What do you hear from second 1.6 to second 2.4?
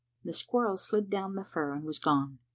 and was gone.